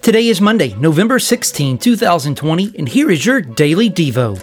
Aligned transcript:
Today 0.00 0.28
is 0.28 0.40
Monday, 0.40 0.74
November 0.76 1.18
16, 1.18 1.76
2020, 1.76 2.72
and 2.78 2.88
here 2.88 3.10
is 3.10 3.26
your 3.26 3.42
Daily 3.42 3.90
Devo. 3.90 4.40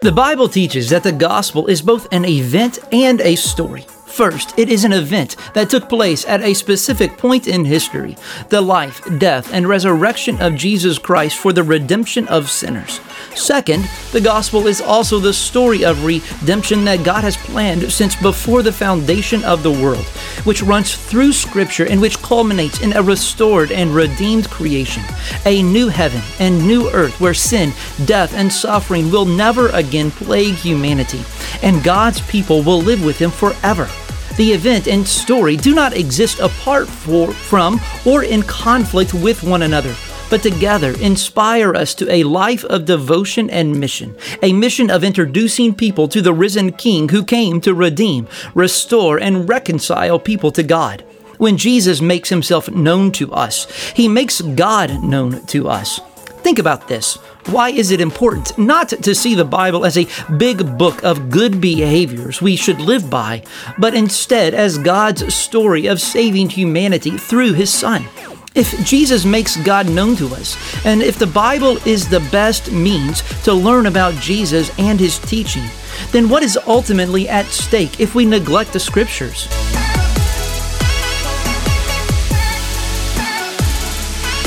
The 0.00 0.12
Bible 0.12 0.48
teaches 0.48 0.90
that 0.90 1.02
the 1.02 1.10
gospel 1.10 1.66
is 1.66 1.82
both 1.82 2.06
an 2.12 2.24
event 2.24 2.78
and 2.92 3.20
a 3.20 3.34
story. 3.34 3.84
First, 4.08 4.58
it 4.58 4.68
is 4.68 4.84
an 4.84 4.92
event 4.92 5.36
that 5.54 5.70
took 5.70 5.88
place 5.88 6.26
at 6.26 6.42
a 6.42 6.54
specific 6.54 7.16
point 7.16 7.46
in 7.46 7.64
history 7.64 8.16
the 8.48 8.60
life, 8.60 9.00
death, 9.18 9.52
and 9.52 9.68
resurrection 9.68 10.40
of 10.40 10.56
Jesus 10.56 10.98
Christ 10.98 11.36
for 11.36 11.52
the 11.52 11.62
redemption 11.62 12.26
of 12.28 12.50
sinners. 12.50 13.00
Second, 13.34 13.88
the 14.12 14.20
gospel 14.20 14.66
is 14.66 14.80
also 14.80 15.18
the 15.18 15.32
story 15.32 15.84
of 15.84 16.04
redemption 16.04 16.84
that 16.84 17.04
God 17.04 17.22
has 17.22 17.36
planned 17.36 17.92
since 17.92 18.16
before 18.16 18.62
the 18.62 18.72
foundation 18.72 19.44
of 19.44 19.62
the 19.62 19.70
world, 19.70 20.04
which 20.44 20.62
runs 20.62 20.96
through 20.96 21.32
Scripture 21.32 21.86
and 21.86 22.00
which 22.00 22.20
culminates 22.22 22.80
in 22.80 22.94
a 22.94 23.02
restored 23.02 23.70
and 23.70 23.94
redeemed 23.94 24.50
creation, 24.50 25.02
a 25.44 25.62
new 25.62 25.88
heaven 25.88 26.22
and 26.40 26.66
new 26.66 26.90
earth 26.90 27.20
where 27.20 27.34
sin, 27.34 27.72
death, 28.06 28.34
and 28.34 28.52
suffering 28.52 29.10
will 29.10 29.26
never 29.26 29.68
again 29.68 30.10
plague 30.10 30.54
humanity, 30.54 31.20
and 31.62 31.84
God's 31.84 32.20
people 32.22 32.62
will 32.62 32.80
live 32.80 33.04
with 33.04 33.18
Him 33.18 33.30
forever. 33.30 33.88
The 34.36 34.52
event 34.52 34.86
and 34.86 35.06
story 35.06 35.56
do 35.56 35.74
not 35.74 35.96
exist 35.96 36.38
apart 36.38 36.88
for, 36.88 37.32
from 37.32 37.80
or 38.06 38.22
in 38.22 38.42
conflict 38.44 39.12
with 39.12 39.42
one 39.42 39.62
another, 39.62 39.94
but 40.30 40.42
together 40.42 40.94
inspire 41.00 41.74
us 41.74 41.92
to 41.96 42.08
a 42.08 42.22
life 42.22 42.64
of 42.66 42.84
devotion 42.84 43.50
and 43.50 43.80
mission, 43.80 44.16
a 44.40 44.52
mission 44.52 44.90
of 44.90 45.02
introducing 45.02 45.74
people 45.74 46.06
to 46.06 46.22
the 46.22 46.32
risen 46.32 46.70
King 46.72 47.08
who 47.08 47.24
came 47.24 47.60
to 47.62 47.74
redeem, 47.74 48.28
restore, 48.54 49.18
and 49.18 49.48
reconcile 49.48 50.20
people 50.20 50.52
to 50.52 50.62
God. 50.62 51.02
When 51.38 51.56
Jesus 51.56 52.00
makes 52.00 52.28
himself 52.28 52.70
known 52.70 53.12
to 53.12 53.32
us, 53.32 53.68
he 53.92 54.08
makes 54.08 54.40
God 54.40 55.02
known 55.02 55.44
to 55.46 55.68
us. 55.68 56.00
Think 56.48 56.58
about 56.58 56.88
this. 56.88 57.16
Why 57.50 57.68
is 57.68 57.90
it 57.90 58.00
important 58.00 58.56
not 58.56 58.88
to 58.88 59.14
see 59.14 59.34
the 59.34 59.44
Bible 59.44 59.84
as 59.84 59.98
a 59.98 60.06
big 60.38 60.78
book 60.78 61.04
of 61.04 61.28
good 61.28 61.60
behaviors 61.60 62.40
we 62.40 62.56
should 62.56 62.80
live 62.80 63.10
by, 63.10 63.42
but 63.76 63.92
instead 63.92 64.54
as 64.54 64.78
God's 64.78 65.34
story 65.34 65.88
of 65.88 66.00
saving 66.00 66.48
humanity 66.48 67.18
through 67.18 67.52
His 67.52 67.70
Son? 67.70 68.06
If 68.54 68.82
Jesus 68.82 69.26
makes 69.26 69.58
God 69.58 69.90
known 69.90 70.16
to 70.16 70.28
us, 70.28 70.56
and 70.86 71.02
if 71.02 71.18
the 71.18 71.26
Bible 71.26 71.76
is 71.86 72.08
the 72.08 72.26
best 72.32 72.72
means 72.72 73.22
to 73.42 73.52
learn 73.52 73.84
about 73.84 74.14
Jesus 74.14 74.70
and 74.78 74.98
His 74.98 75.18
teaching, 75.18 75.64
then 76.12 76.30
what 76.30 76.42
is 76.42 76.58
ultimately 76.66 77.28
at 77.28 77.44
stake 77.44 78.00
if 78.00 78.14
we 78.14 78.24
neglect 78.24 78.72
the 78.72 78.80
Scriptures? 78.80 79.48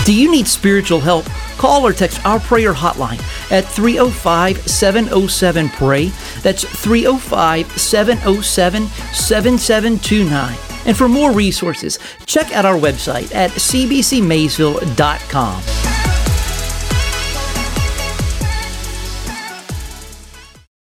Do 0.04 0.16
you 0.16 0.32
need 0.32 0.48
spiritual 0.48 1.00
help? 1.00 1.28
Call 1.62 1.86
or 1.86 1.94
text 1.94 2.26
our 2.26 2.40
prayer 2.40 2.73
hotline 2.73 3.22
at 3.52 3.66
305 3.66 4.67
707 4.67 5.70
PRAY. 5.70 6.08
That's 6.42 6.64
305 6.64 7.80
707 7.80 8.88
7729. 8.88 10.58
And 10.88 10.98
for 10.98 11.08
more 11.08 11.32
resources, 11.32 12.00
check 12.26 12.52
out 12.52 12.66
our 12.66 12.80
website 12.80 13.32
at 13.36 13.52
cbcmaysville.com. 13.52 15.81